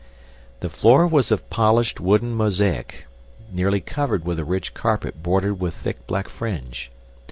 [0.61, 3.05] The floor was of polished wooden mosaic,
[3.51, 6.89] nearly covered with a rich carpet bordered with thick black fringe.